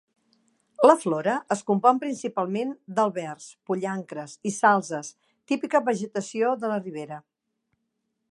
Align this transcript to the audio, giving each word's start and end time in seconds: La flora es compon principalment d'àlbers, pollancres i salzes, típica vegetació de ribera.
La 0.89 0.93
flora 1.01 1.33
es 1.55 1.59
compon 1.67 1.99
principalment 2.03 2.71
d'àlbers, 2.99 3.45
pollancres 3.71 4.35
i 4.51 4.55
salzes, 4.57 5.13
típica 5.53 5.85
vegetació 5.93 6.55
de 6.65 6.75
ribera. 6.75 7.21